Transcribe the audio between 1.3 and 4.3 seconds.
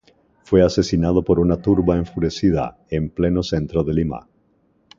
una turba enfurecida, en pleno centro de Lima.